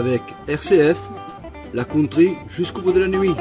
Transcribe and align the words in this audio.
avec 0.00 0.22
RCF, 0.48 0.96
la 1.74 1.84
country 1.84 2.34
jusqu'au 2.48 2.80
bout 2.80 2.92
de 2.92 3.00
la 3.00 3.06
nuit. 3.06 3.34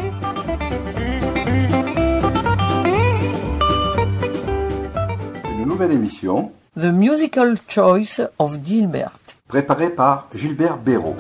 Une 5.58 5.66
nouvelle 5.66 5.94
émission 5.94 6.52
The 6.78 6.92
Musical 6.92 7.56
Choice 7.66 8.20
of 8.40 8.58
Gilbert. 8.62 9.14
préparée 9.48 9.90
par 9.90 10.28
Gilbert 10.36 10.78
Béraud. 10.80 11.16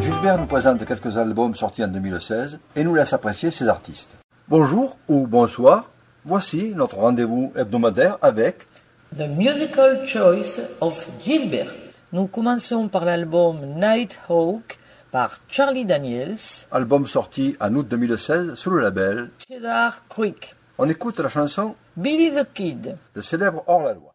Gilbert 0.00 0.38
nous 0.38 0.46
présente 0.46 0.86
quelques 0.86 1.16
albums 1.16 1.56
sortis 1.56 1.82
en 1.82 1.88
2016 1.88 2.60
et 2.76 2.84
nous 2.84 2.94
laisse 2.94 3.12
apprécier 3.12 3.50
ses 3.50 3.66
artistes. 3.66 4.10
Bonjour 4.46 4.96
ou 5.08 5.26
bonsoir, 5.26 5.90
voici 6.24 6.72
notre 6.76 6.98
rendez-vous 6.98 7.52
hebdomadaire 7.56 8.16
avec 8.22 8.68
The 9.16 9.26
Musical 9.28 10.06
Choice 10.06 10.60
of 10.80 11.06
Gilbert. 11.22 11.72
Nous 12.12 12.26
commençons 12.26 12.88
par 12.88 13.04
l'album 13.04 13.58
Nighthawk 13.76 14.78
par 15.10 15.40
Charlie 15.48 15.86
Daniels, 15.86 16.36
album 16.70 17.06
sorti 17.06 17.56
en 17.60 17.74
août 17.74 17.88
2016 17.88 18.54
sous 18.54 18.70
le 18.70 18.82
label. 18.82 19.30
Cedar 19.48 20.06
Creek, 20.08 20.54
On 20.76 20.88
écoute 20.88 21.20
la 21.20 21.30
chanson 21.30 21.74
Billy 21.96 22.30
the 22.30 22.46
Kid, 22.52 22.96
Le 23.14 23.22
célèbre 23.22 23.64
hors-la-loi. 23.66 24.14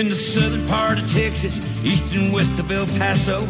In 0.00 0.08
the 0.08 0.14
southern 0.14 0.66
part 0.66 0.98
of 0.98 1.12
Texas, 1.12 1.60
east 1.84 2.14
and 2.14 2.32
west 2.32 2.58
of 2.58 2.70
El 2.70 2.86
Paso, 2.86 3.42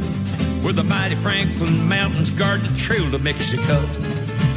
where 0.65 0.73
the 0.73 0.83
mighty 0.83 1.15
Franklin 1.15 1.89
Mountains 1.89 2.31
guard 2.31 2.62
the 2.62 2.77
trail 2.77 3.09
to 3.12 3.20
Mexico. 3.20 3.81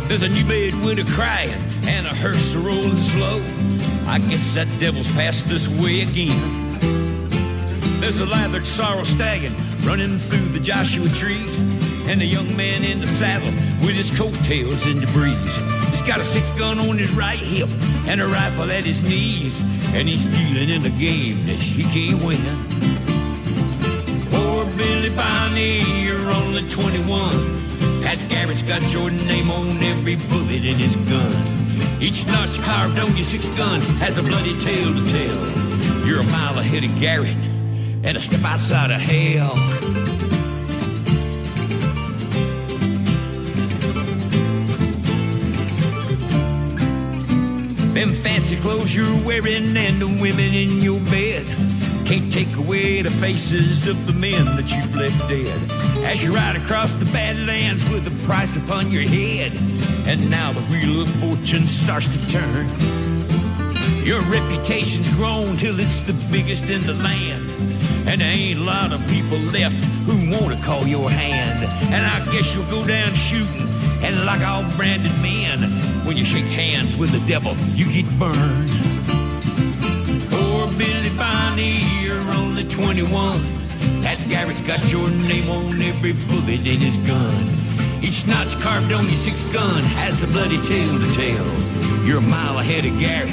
There's 0.08 0.24
a 0.24 0.30
new 0.30 0.44
bed 0.48 0.74
winter 0.84 1.06
crying 1.14 1.54
and 1.86 2.08
a 2.08 2.10
hearse 2.10 2.56
a 2.56 2.60
rolling 2.60 2.96
slow. 2.96 3.40
I 4.08 4.18
guess 4.28 4.56
that 4.56 4.68
devil's 4.80 5.12
passed 5.12 5.46
this 5.48 5.68
way 5.68 6.02
again. 6.02 6.80
There's 8.00 8.18
a 8.18 8.26
lathered 8.26 8.66
sorrel 8.66 9.06
stallion 9.06 9.54
running 9.84 10.18
through 10.18 10.48
the 10.48 10.60
Joshua 10.60 11.10
trees, 11.10 11.60
and 12.08 12.20
a 12.24 12.26
young 12.26 12.58
man 12.58 12.84
in 12.84 13.02
the 13.02 13.08
saddle 13.08 13.52
with 13.86 13.96
his 13.96 14.10
coattails 14.18 14.88
in 14.88 15.00
the 15.00 15.08
breeze. 15.14 15.73
Got 16.06 16.20
a 16.20 16.24
six 16.24 16.50
gun 16.52 16.80
on 16.80 16.98
his 16.98 17.12
right 17.14 17.40
hip 17.40 17.70
and 18.08 18.20
a 18.20 18.28
rifle 18.28 18.70
at 18.70 18.84
his 18.84 19.02
knees, 19.02 19.62
and 19.94 20.08
he's 20.08 20.26
dealing 20.26 20.70
in 20.70 20.86
a 20.86 20.90
game 21.00 21.46
that 21.46 21.56
he 21.56 21.84
can't 21.84 22.22
win. 22.22 22.38
Poor 24.30 24.66
Billy 24.76 25.16
Bonney, 25.16 26.04
you're 26.04 26.30
only 26.30 26.68
21. 26.68 28.02
That 28.02 28.20
Garrett's 28.30 28.64
got 28.64 28.82
your 28.92 29.12
name 29.12 29.50
on 29.50 29.82
every 29.82 30.18
bullet 30.28 30.66
in 30.66 30.76
his 30.76 30.96
gun. 31.08 32.02
Each 32.02 32.28
notch 32.28 32.60
carved 32.60 33.00
on 33.00 33.16
your 33.16 33.26
six 33.26 33.48
gun 33.58 33.80
has 34.04 34.18
a 34.18 34.24
bloody 34.24 34.60
tale 34.60 34.94
to 34.94 35.04
tell. 35.08 36.06
You're 36.06 36.20
a 36.20 36.28
mile 36.28 36.60
ahead 36.60 36.84
of 36.84 37.00
Garrett 37.00 37.38
and 38.04 38.18
a 38.18 38.22
step 38.22 38.44
outside 38.44 38.92
of 38.92 39.00
hell. 39.00 39.56
Them 47.94 48.14
fancy 48.14 48.58
clothes 48.58 48.96
you're 48.96 49.24
wearing 49.24 49.78
and 49.78 50.02
the 50.02 50.08
women 50.08 50.54
in 50.54 50.82
your 50.82 51.00
bed 51.12 51.46
can't 52.06 52.32
take 52.32 52.54
away 52.58 53.02
the 53.02 53.12
faces 53.12 53.88
of 53.88 54.08
the 54.08 54.14
men 54.14 54.46
that 54.58 54.70
you've 54.70 54.96
left 54.96 55.30
dead. 55.30 55.56
As 56.04 56.22
you 56.22 56.34
ride 56.34 56.56
across 56.56 56.92
the 56.94 57.06
Badlands 57.14 57.88
with 57.90 58.06
a 58.08 58.26
price 58.26 58.58
upon 58.58 58.92
your 58.92 59.04
head, 59.04 59.54
and 60.06 60.30
now 60.30 60.52
the 60.52 60.62
wheel 60.62 61.04
of 61.04 61.10
fortune 61.22 61.66
starts 61.66 62.08
to 62.12 62.32
turn. 62.32 62.68
Your 64.04 64.20
reputation's 64.22 65.10
grown 65.16 65.56
till 65.56 65.80
it's 65.80 66.02
the 66.02 66.14
biggest 66.30 66.70
in 66.70 66.82
the 66.84 66.94
land. 66.96 67.50
And 68.06 68.20
there 68.20 68.30
ain't 68.30 68.60
a 68.60 68.64
lot 68.64 68.92
of 68.92 69.00
people 69.08 69.38
left 69.38 69.76
who 70.06 70.16
want 70.32 70.58
to 70.58 70.62
call 70.66 70.86
your 70.86 71.10
hand. 71.10 71.64
And 71.94 72.06
I 72.06 72.20
guess 72.34 72.54
you'll 72.54 72.70
go 72.70 72.86
down 72.86 73.14
shooting. 73.14 73.73
And 74.04 74.26
like 74.26 74.42
all 74.42 74.64
branded 74.76 75.14
men, 75.22 75.60
when 76.06 76.18
you 76.18 76.26
shake 76.26 76.46
hands 76.46 76.98
with 76.98 77.12
the 77.12 77.26
devil, 77.26 77.56
you 77.74 77.86
get 77.86 78.08
burned. 78.20 78.70
Poor 80.30 80.68
Billy 80.78 81.10
Bonney, 81.18 81.80
you're 82.02 82.20
only 82.34 82.68
21. 82.68 83.40
That 84.02 84.24
Garrett's 84.30 84.62
got 84.62 84.84
your 84.92 85.10
name 85.10 85.50
on 85.50 85.82
every 85.82 86.14
bullet 86.28 86.68
in 86.68 86.80
his 86.80 86.98
gun. 87.08 87.34
Each 88.04 88.28
notch 88.28 88.60
carved 88.60 88.92
on 88.92 89.06
your 89.06 89.16
six 89.16 89.46
gun 89.54 89.82
has 89.82 90.22
a 90.22 90.28
bloody 90.28 90.62
tale 90.64 91.00
to 91.00 91.10
tell. 91.16 92.06
You're 92.06 92.18
a 92.18 92.28
mile 92.28 92.60
ahead 92.60 92.86
of 92.86 93.00
Garrett 93.00 93.32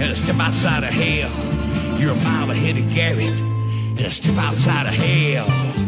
and 0.00 0.12
a 0.12 0.14
step 0.14 0.38
outside 0.38 0.84
of 0.84 0.90
hell. 0.90 1.98
You're 1.98 2.12
a 2.12 2.24
mile 2.24 2.50
ahead 2.52 2.78
of 2.78 2.88
Garrett 2.94 3.32
and 3.32 4.00
a 4.00 4.10
step 4.10 4.36
outside 4.38 4.86
of 4.86 4.94
hell. 4.94 5.86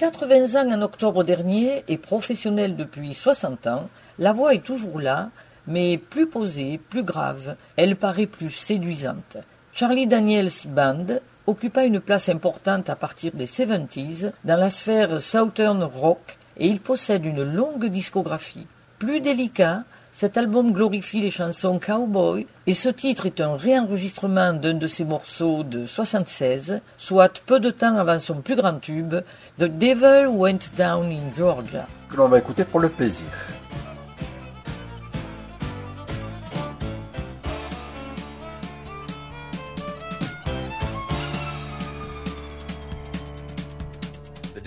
80 0.00 0.58
ans 0.58 0.72
en 0.72 0.80
octobre 0.80 1.24
dernier 1.24 1.84
et 1.86 1.98
professionnelle 1.98 2.74
depuis 2.74 3.12
60 3.12 3.66
ans, 3.66 3.90
la 4.18 4.32
voix 4.32 4.54
est 4.54 4.64
toujours 4.64 4.98
là, 4.98 5.28
mais 5.66 5.98
plus 5.98 6.26
posée, 6.26 6.80
plus 6.88 7.04
grave, 7.04 7.54
elle 7.76 7.96
paraît 7.96 8.24
plus 8.24 8.50
séduisante. 8.50 9.36
Charlie 9.74 10.06
Daniels 10.06 10.48
Band 10.68 11.04
occupa 11.46 11.84
une 11.84 12.00
place 12.00 12.30
importante 12.30 12.88
à 12.88 12.96
partir 12.96 13.32
des 13.34 13.44
70s 13.44 14.32
dans 14.42 14.56
la 14.56 14.70
sphère 14.70 15.20
Southern 15.20 15.82
Rock 15.82 16.38
et 16.56 16.68
il 16.68 16.80
possède 16.80 17.26
une 17.26 17.42
longue 17.42 17.84
discographie. 17.84 18.66
Plus 18.98 19.20
délicat, 19.20 19.84
cet 20.20 20.36
album 20.36 20.72
glorifie 20.72 21.22
les 21.22 21.30
chansons 21.30 21.78
cowboy 21.78 22.46
et 22.66 22.74
ce 22.74 22.90
titre 22.90 23.24
est 23.24 23.40
un 23.40 23.56
réenregistrement 23.56 24.52
d'un 24.52 24.74
de 24.74 24.86
ses 24.86 25.06
morceaux 25.06 25.64
de 25.64 25.86
76, 25.86 26.82
soit 26.98 27.40
peu 27.46 27.58
de 27.58 27.70
temps 27.70 27.96
avant 27.96 28.18
son 28.18 28.42
plus 28.42 28.54
grand 28.54 28.78
tube, 28.78 29.14
The 29.58 29.64
Devil 29.64 30.26
Went 30.28 30.58
Down 30.76 31.10
in 31.10 31.34
Georgia. 31.34 31.86
que 32.10 32.16
l'on 32.18 32.28
va 32.28 32.38
écouter 32.38 32.64
pour 32.64 32.80
le 32.80 32.90
plaisir. 32.90 33.28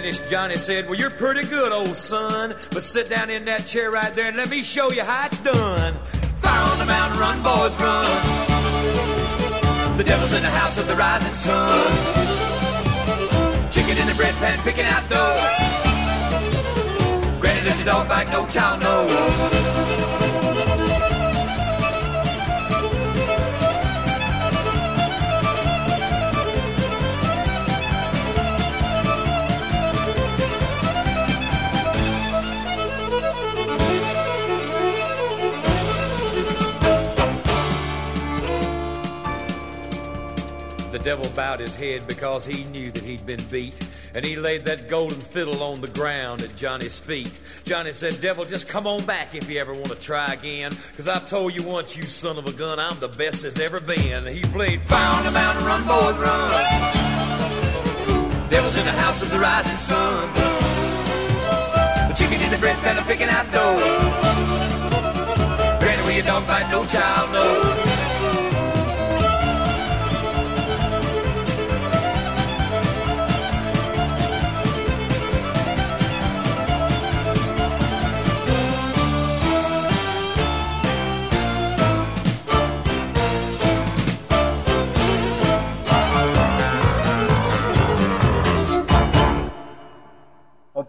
Finished, 0.00 0.28
Johnny 0.30 0.56
said, 0.56 0.88
Well, 0.88 0.98
you're 0.98 1.10
pretty 1.10 1.46
good, 1.46 1.72
old 1.72 1.94
son. 1.94 2.54
But 2.70 2.82
sit 2.82 3.10
down 3.10 3.28
in 3.28 3.44
that 3.44 3.66
chair 3.66 3.90
right 3.90 4.12
there 4.14 4.28
and 4.28 4.36
let 4.36 4.48
me 4.48 4.62
show 4.62 4.90
you 4.90 5.02
how 5.02 5.26
it's 5.26 5.38
done. 5.38 5.94
Fire 6.40 6.72
on 6.72 6.78
the 6.78 6.86
mountain, 6.86 7.20
run, 7.20 7.36
boys, 7.42 7.74
run. 7.80 8.08
The 9.98 10.04
devil's 10.04 10.32
in 10.32 10.42
the 10.42 10.48
house 10.48 10.78
of 10.78 10.86
the 10.86 10.96
rising 10.96 11.34
sun. 11.34 11.92
Chicken 13.70 13.98
in 13.98 14.06
the 14.06 14.14
bread 14.16 14.34
pan, 14.36 14.58
picking 14.64 14.86
out 14.86 15.06
dough. 15.10 15.36
Granny, 17.38 17.60
does 17.62 17.76
your 17.78 17.86
dog 17.86 18.08
bite? 18.08 18.30
No 18.30 18.46
child 18.46 18.80
knows. 18.82 19.69
Devil 41.02 41.28
bowed 41.34 41.60
his 41.60 41.74
head 41.74 42.06
because 42.06 42.44
he 42.44 42.64
knew 42.64 42.90
that 42.90 43.02
he'd 43.02 43.24
been 43.26 43.42
beat. 43.50 43.74
And 44.14 44.24
he 44.24 44.36
laid 44.36 44.64
that 44.66 44.88
golden 44.88 45.20
fiddle 45.20 45.62
on 45.62 45.80
the 45.80 45.88
ground 45.88 46.42
at 46.42 46.54
Johnny's 46.56 46.98
feet. 46.98 47.30
Johnny 47.64 47.92
said, 47.92 48.20
Devil, 48.20 48.44
just 48.44 48.68
come 48.68 48.86
on 48.86 49.04
back 49.06 49.34
if 49.34 49.48
you 49.48 49.60
ever 49.60 49.72
want 49.72 49.88
to 49.88 49.94
try 49.94 50.32
again. 50.32 50.72
Cause 50.96 51.08
I 51.08 51.18
told 51.20 51.54
you 51.54 51.62
once, 51.62 51.96
you 51.96 52.02
son 52.02 52.38
of 52.38 52.46
a 52.46 52.52
gun, 52.52 52.78
I'm 52.78 52.98
the 53.00 53.08
best 53.08 53.42
there's 53.42 53.58
ever 53.58 53.80
been. 53.80 54.26
He 54.26 54.42
played 54.42 54.80
on 54.90 55.24
the 55.24 55.30
Mountain, 55.30 55.64
run, 55.64 55.82
boys, 55.86 56.16
run. 56.18 56.50
Devil's 58.50 58.76
in 58.76 58.84
the 58.84 58.92
house 58.92 59.22
of 59.22 59.30
the 59.30 59.38
rising 59.38 59.76
sun. 59.76 60.28
Chicken 62.16 62.42
in 62.42 62.50
the 62.50 62.58
bread 62.58 62.76
pan, 62.78 63.02
picking 63.04 63.28
out 63.28 63.46
dough. 63.52 63.78
Granny, 65.78 66.02
where 66.02 66.16
you 66.16 66.22
don't 66.22 66.46
bite, 66.46 66.68
no 66.70 66.84
child, 66.84 67.32
no. 67.32 67.99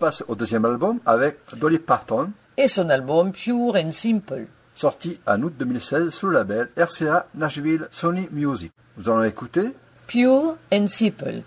Passe 0.01 0.23
au 0.27 0.33
deuxième 0.33 0.65
album 0.65 0.99
avec 1.05 1.37
Dolly 1.57 1.77
Parton, 1.77 2.31
Et 2.57 2.67
son 2.67 2.89
album 2.89 3.31
Pure 3.31 3.75
and 3.75 3.91
Simple. 3.91 4.47
sorti 4.73 5.19
en 5.27 5.43
août 5.43 5.53
2016 5.59 6.09
sous 6.09 6.25
le 6.25 6.33
label 6.33 6.69
RCA 6.75 7.27
Nashville 7.35 7.87
Sony 7.91 8.27
Music. 8.31 8.71
Nous 8.97 9.07
allons 9.09 9.23
écouter 9.23 9.75
Pure 10.07 10.57
and 10.73 10.87
Simple. 10.87 11.43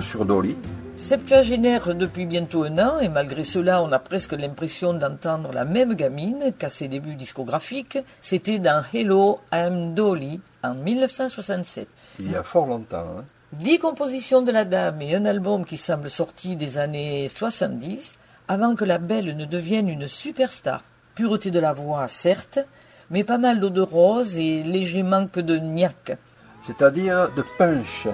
Sur 0.00 0.24
Dolly. 0.24 0.56
Septuagénaire 0.96 1.94
depuis 1.94 2.26
bientôt 2.26 2.64
un 2.64 2.78
an, 2.78 2.98
et 3.00 3.08
malgré 3.08 3.42
cela, 3.44 3.82
on 3.82 3.90
a 3.92 3.98
presque 3.98 4.32
l'impression 4.32 4.92
d'entendre 4.92 5.50
la 5.52 5.64
même 5.64 5.94
gamine 5.94 6.52
qu'à 6.58 6.68
ses 6.68 6.88
débuts 6.88 7.14
discographiques. 7.14 7.98
C'était 8.20 8.58
dans 8.58 8.82
Hello, 8.92 9.40
I'm 9.52 9.94
Dolly 9.94 10.40
en 10.62 10.74
1967. 10.74 11.88
Il 12.20 12.30
y 12.30 12.36
a 12.36 12.42
fort 12.42 12.66
longtemps. 12.66 13.06
hein. 13.18 13.24
Dix 13.52 13.78
compositions 13.78 14.42
de 14.42 14.52
la 14.52 14.64
dame 14.64 15.02
et 15.02 15.14
un 15.14 15.24
album 15.24 15.64
qui 15.64 15.76
semble 15.76 16.08
sorti 16.10 16.54
des 16.56 16.78
années 16.78 17.28
70 17.28 18.16
avant 18.48 18.74
que 18.74 18.84
la 18.84 18.98
belle 18.98 19.36
ne 19.36 19.44
devienne 19.44 19.88
une 19.88 20.06
superstar. 20.06 20.82
Pureté 21.14 21.50
de 21.50 21.58
la 21.60 21.72
voix, 21.72 22.06
certes, 22.08 22.60
mais 23.10 23.24
pas 23.24 23.38
mal 23.38 23.58
d'eau 23.60 23.70
de 23.70 23.80
rose 23.80 24.36
et 24.38 24.62
léger 24.62 25.02
manque 25.02 25.38
de 25.40 25.56
niaque. 25.56 26.16
C'est-à-dire 26.62 27.28
de 27.34 27.44
punch. 27.58 28.06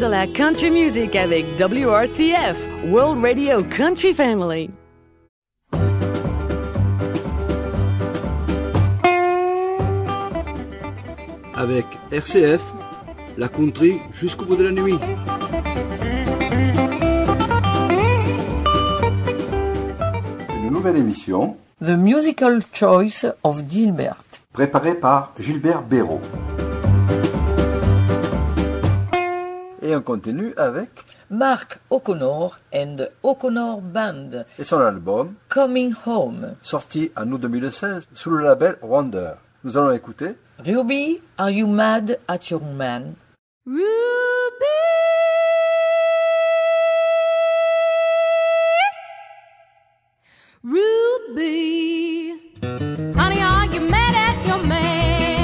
De 0.00 0.06
la 0.06 0.26
country 0.26 0.70
music 0.70 1.14
avec 1.14 1.44
WRCF, 1.58 2.68
World 2.88 3.22
Radio 3.22 3.62
Country 3.62 4.14
Family. 4.14 4.70
Avec 11.54 11.84
RCF, 12.10 12.62
la 13.36 13.48
country 13.48 13.98
jusqu'au 14.12 14.46
bout 14.46 14.56
de 14.56 14.64
la 14.64 14.70
nuit. 14.70 14.98
Une 20.56 20.70
nouvelle 20.70 20.96
émission 20.96 21.56
The 21.84 21.90
Musical 21.90 22.62
Choice 22.72 23.26
of 23.42 23.62
Gilbert. 23.68 24.22
préparée 24.54 24.94
par 24.94 25.34
Gilbert 25.38 25.82
Béraud. 25.82 26.20
Et 29.90 29.96
on 29.96 30.02
continue 30.02 30.54
avec 30.56 30.88
Mark 31.30 31.80
O'Connor 31.90 32.60
and 32.72 32.94
the 32.96 33.10
O'Connor 33.24 33.80
Band, 33.80 34.44
et 34.56 34.62
son 34.62 34.78
album 34.78 35.34
Coming 35.48 35.92
Home. 36.06 36.54
sorti 36.62 37.10
en 37.16 37.32
août 37.32 37.40
2016 37.40 38.06
sous 38.14 38.30
le 38.30 38.44
label 38.44 38.76
Wonder. 38.82 39.32
Nous 39.64 39.76
allons 39.76 39.90
écouter 39.90 40.36
Ruby, 40.64 41.20
are 41.38 41.50
you 41.50 41.66
mad 41.66 42.20
at 42.28 42.38
your 42.52 42.62
man? 42.62 43.14
Ruby, 50.62 52.36
honey, 53.16 53.40
are 53.40 53.66
you 53.66 53.80
mad 53.80 54.14
at 54.14 54.46
your 54.46 54.62
man? 54.62 55.39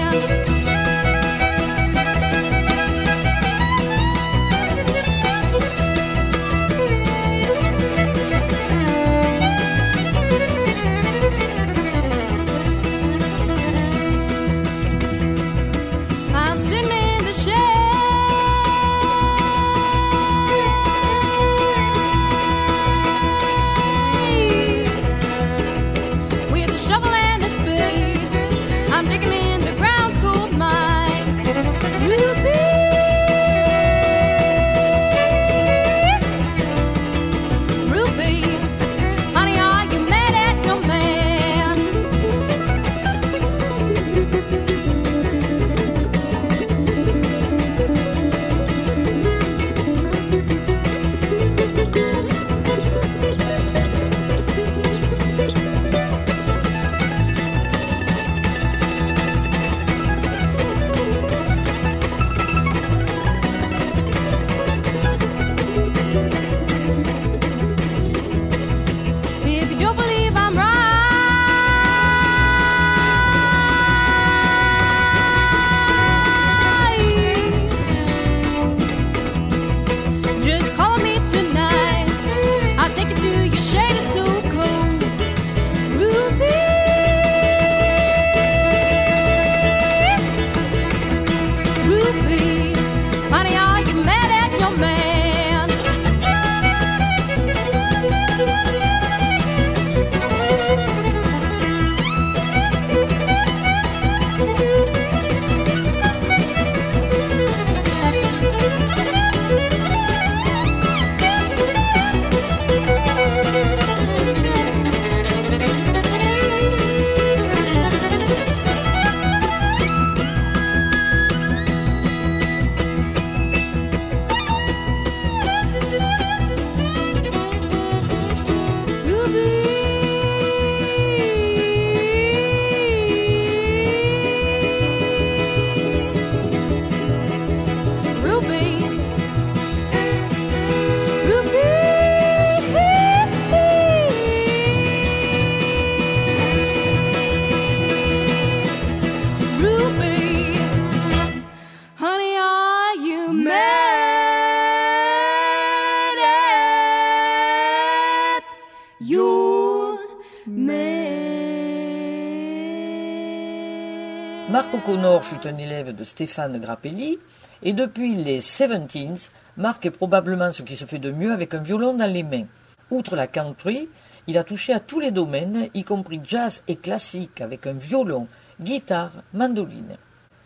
Marc 164.49 164.73
O'Connor 164.73 165.25
fut 165.25 165.45
un 165.49 165.57
élève 165.57 165.93
de 165.93 166.05
Stéphane 166.05 166.61
Grappelli, 166.61 167.19
et 167.65 167.73
depuis 167.73 168.15
les 168.15 168.41
Seventeens, 168.41 169.29
Marc 169.57 169.85
est 169.87 169.91
probablement 169.91 170.53
ce 170.53 170.63
qui 170.63 170.77
se 170.77 170.85
fait 170.85 171.01
de 171.01 171.11
mieux 171.11 171.33
avec 171.33 171.53
un 171.55 171.63
violon 171.63 171.95
dans 171.95 172.11
les 172.11 172.23
mains. 172.23 172.47
Outre 172.93 173.17
la 173.17 173.27
country, 173.27 173.89
il 174.29 174.39
a 174.39 174.45
touché 174.45 174.73
à 174.73 174.79
tous 174.79 175.01
les 175.01 175.11
domaines, 175.11 175.69
y 175.75 175.83
compris 175.83 176.21
jazz 176.25 176.63
et 176.69 176.77
classique, 176.77 177.41
avec 177.41 177.67
un 177.67 177.73
violon, 177.73 178.29
guitare, 178.61 179.25
mandoline. 179.35 179.97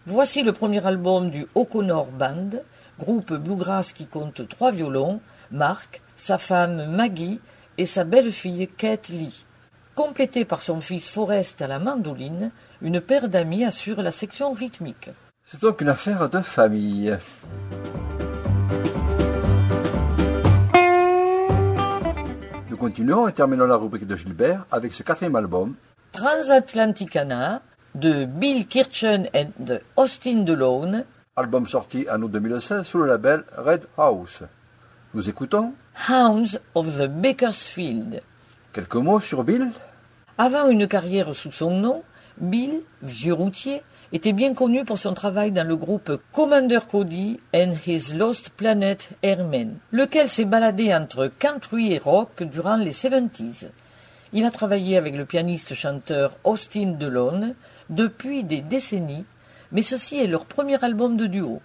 Voici 0.06 0.42
le 0.42 0.54
premier 0.54 0.84
album 0.86 1.28
du 1.28 1.46
O'Connor 1.54 2.06
Band, 2.06 2.62
groupe 2.98 3.34
bluegrass 3.34 3.92
qui 3.92 4.06
compte 4.06 4.48
trois 4.48 4.72
violons, 4.72 5.20
Marc, 5.50 6.00
sa 6.16 6.38
femme 6.38 6.86
Maggie 6.86 7.42
et 7.76 7.84
sa 7.84 8.04
belle-fille 8.04 8.66
Kate 8.78 9.10
Lee. 9.10 9.44
Complété 10.00 10.46
par 10.46 10.62
son 10.62 10.80
fils 10.80 11.10
Forrest 11.10 11.60
à 11.60 11.66
la 11.66 11.78
mandoline, 11.78 12.52
une 12.80 13.02
paire 13.02 13.28
d'amis 13.28 13.66
assure 13.66 14.00
la 14.00 14.10
section 14.10 14.54
rythmique. 14.54 15.10
C'est 15.44 15.60
donc 15.60 15.82
une 15.82 15.90
affaire 15.90 16.30
de 16.30 16.40
famille. 16.40 17.18
Nous 22.70 22.78
continuons 22.78 23.28
et 23.28 23.34
terminons 23.34 23.66
la 23.66 23.76
rubrique 23.76 24.06
de 24.06 24.16
Gilbert 24.16 24.64
avec 24.72 24.94
ce 24.94 25.02
quatrième 25.02 25.36
album, 25.36 25.74
Transatlanticana 26.12 27.60
de 27.94 28.24
Bill 28.24 28.66
Kirchen 28.66 29.28
et 29.34 29.48
de 29.58 29.82
Austin 29.96 30.44
DeLone, 30.44 31.04
album 31.36 31.66
sorti 31.66 32.06
en 32.10 32.22
août 32.22 32.30
2016 32.30 32.84
sous 32.84 33.00
le 33.00 33.06
label 33.06 33.44
Red 33.54 33.82
House. 33.98 34.44
Nous 35.12 35.28
écoutons 35.28 35.74
Hounds 36.08 36.58
of 36.74 36.86
the 36.96 37.06
Bakersfield. 37.06 38.22
quelques 38.72 38.94
mots 38.94 39.20
sur 39.20 39.44
Bill. 39.44 39.72
Avant 40.42 40.70
une 40.70 40.88
carrière 40.88 41.34
sous 41.34 41.52
son 41.52 41.70
nom, 41.70 42.02
Bill, 42.38 42.80
vieux 43.02 43.34
routier, 43.34 43.82
était 44.10 44.32
bien 44.32 44.54
connu 44.54 44.86
pour 44.86 44.96
son 44.96 45.12
travail 45.12 45.52
dans 45.52 45.68
le 45.68 45.76
groupe 45.76 46.18
Commander 46.32 46.78
Cody 46.90 47.38
and 47.54 47.74
His 47.86 48.14
Lost 48.14 48.48
Planet 48.48 49.10
Airmen, 49.22 49.76
lequel 49.92 50.30
s'est 50.30 50.46
baladé 50.46 50.94
entre 50.94 51.26
country 51.26 51.92
et 51.92 51.98
rock 51.98 52.42
durant 52.42 52.76
les 52.76 52.92
70s. 52.92 53.68
Il 54.32 54.46
a 54.46 54.50
travaillé 54.50 54.96
avec 54.96 55.14
le 55.14 55.26
pianiste-chanteur 55.26 56.38
Austin 56.44 56.92
DeLone 56.98 57.54
depuis 57.90 58.42
des 58.42 58.62
décennies, 58.62 59.26
mais 59.72 59.82
ceci 59.82 60.20
est 60.20 60.26
leur 60.26 60.46
premier 60.46 60.82
album 60.82 61.18
de 61.18 61.26
duo. 61.26 61.60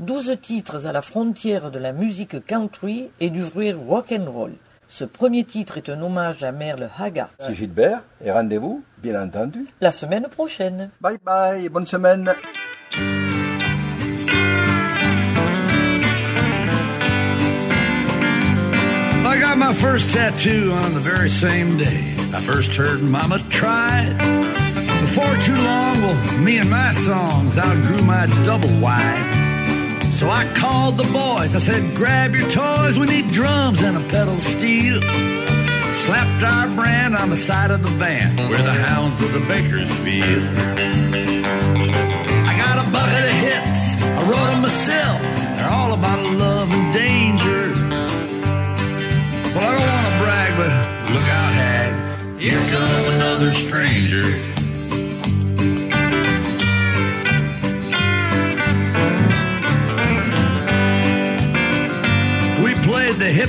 Douze 0.00 0.34
titres 0.40 0.86
à 0.86 0.92
la 0.92 1.02
frontière 1.02 1.70
de 1.70 1.78
la 1.78 1.92
musique 1.92 2.46
country 2.46 3.10
et 3.20 3.28
du 3.28 3.42
vrai 3.42 3.72
rock 3.72 4.14
roll. 4.28 4.54
Ce 4.96 5.04
premier 5.04 5.42
titre 5.42 5.76
est 5.76 5.88
un 5.88 6.00
hommage 6.02 6.44
à 6.44 6.52
Merle 6.52 6.88
Haggard. 6.96 7.30
C'est 7.40 7.52
Gilbert 7.52 8.04
et 8.24 8.30
rendez-vous, 8.30 8.84
bien 8.98 9.20
entendu. 9.20 9.66
La 9.80 9.90
semaine 9.90 10.28
prochaine. 10.28 10.90
Bye 11.00 11.18
bye, 11.24 11.68
bonne 11.68 11.84
semaine. 11.84 12.32
I 19.24 19.40
got 19.40 19.58
my 19.58 19.74
first 19.74 20.14
tattoo 20.14 20.70
on 20.70 20.94
the 20.94 21.00
very 21.00 21.28
same 21.28 21.76
day 21.76 22.14
I 22.32 22.40
first 22.40 22.76
heard 22.76 23.02
Mama 23.02 23.40
try 23.50 24.06
it. 24.06 24.16
Before 25.00 25.34
too 25.42 25.56
long, 25.56 26.02
well, 26.02 26.38
me 26.38 26.58
and 26.58 26.70
my 26.70 26.92
songs 26.92 27.58
outgrew 27.58 28.04
my 28.04 28.26
double 28.44 28.70
wide. 28.80 29.43
So 30.14 30.30
I 30.30 30.44
called 30.54 30.96
the 30.96 31.02
boys. 31.12 31.56
I 31.56 31.58
said, 31.58 31.96
grab 31.96 32.36
your 32.36 32.48
toys. 32.48 32.96
We 32.96 33.06
need 33.06 33.32
drums 33.32 33.82
and 33.82 33.96
a 33.96 34.00
pedal 34.10 34.36
steel. 34.36 35.00
Slapped 35.00 36.44
our 36.44 36.68
brand 36.76 37.16
on 37.16 37.30
the 37.30 37.36
side 37.36 37.72
of 37.72 37.82
the 37.82 37.88
van 37.88 38.36
where 38.48 38.62
the 38.62 38.72
hounds 38.72 39.20
of 39.20 39.32
the 39.32 39.40
Bakersfield. 39.40 41.03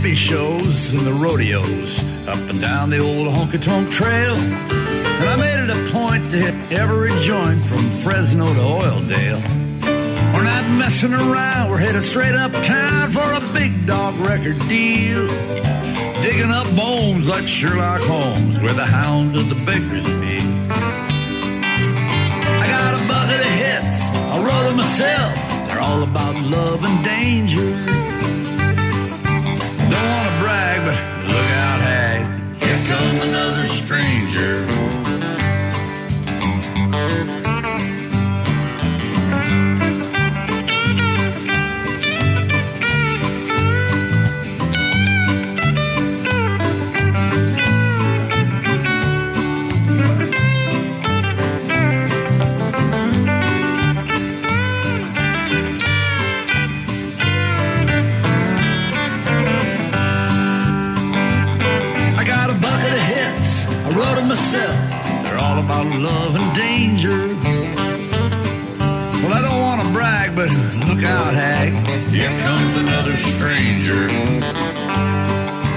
The 0.05 0.13
shows 0.13 0.93
and 0.93 1.01
the 1.01 1.13
rodeos 1.13 1.97
up 2.27 2.37
and 2.51 2.61
down 2.61 2.91
the 2.91 2.99
old 2.99 3.27
honky 3.27 3.59
tonk 3.59 3.89
trail. 3.89 4.35
And 4.35 5.27
I 5.27 5.35
made 5.35 5.63
it 5.63 5.71
a 5.71 5.91
point 5.91 6.29
to 6.29 6.37
hit 6.37 6.53
every 6.71 7.09
joint 7.21 7.59
from 7.65 7.79
Fresno 8.03 8.45
to 8.45 8.59
Oildale. 8.59 9.41
We're 10.31 10.43
not 10.43 10.69
messing 10.77 11.11
around, 11.11 11.71
we're 11.71 11.79
headed 11.79 12.03
straight 12.03 12.35
uptown 12.35 13.09
for 13.09 13.25
a 13.33 13.41
big 13.51 13.87
dog 13.87 14.13
record 14.17 14.59
deal. 14.69 15.27
Digging 16.21 16.51
up 16.51 16.67
bones 16.75 17.27
like 17.27 17.47
Sherlock 17.47 18.01
Holmes, 18.01 18.61
where 18.61 18.73
the 18.73 18.85
hounds 18.85 19.35
of 19.35 19.49
the 19.49 19.55
Bakersfield. 19.65 20.69
I 22.61 22.65
got 22.69 23.01
a 23.01 23.07
bucket 23.07 23.39
of 23.39 23.53
hits, 23.57 24.01
I 24.33 24.37
wrote 24.45 24.67
them 24.67 24.77
myself. 24.77 25.33
They're 25.67 25.81
all 25.81 26.03
about 26.03 26.35
love 26.43 26.83
and 26.83 27.03
danger. 27.03 27.94
About 65.65 65.87
love 65.97 66.35
and 66.35 66.55
danger. 66.55 67.17
Well, 69.21 69.33
I 69.33 69.41
don't 69.41 69.61
want 69.61 69.81
to 69.81 69.91
brag, 69.91 70.35
but 70.35 70.49
look 70.87 71.03
out, 71.03 71.33
Hag. 71.33 71.73
Here 72.13 72.29
comes 72.45 72.75
another 72.77 73.13
stranger. 73.13 74.05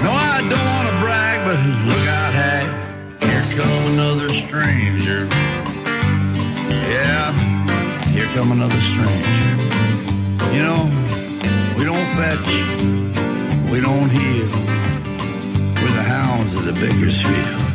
No, 0.05 0.11
I 0.13 0.45
don't 0.47 0.67
want 0.73 0.87
to 0.89 0.95
brag, 1.01 1.37
but 1.43 1.57
look 1.89 2.05
out, 2.07 2.33
Hag. 2.33 2.67
Here 3.23 3.41
comes 3.57 3.85
another 3.93 4.29
stranger. 4.29 5.27
Yeah, 6.93 7.33
here 8.13 8.27
come 8.35 8.51
another 8.51 8.81
stranger. 8.91 9.45
You 10.53 10.61
know, 10.69 10.85
we 11.75 11.83
don't 11.83 12.09
fetch, 12.13 12.51
we 13.71 13.81
don't 13.81 14.09
heal. 14.11 14.49
We're 15.81 15.95
the 15.97 16.05
hounds 16.05 16.53
of 16.53 16.65
the 16.65 16.73
Bakersfield. 16.73 17.68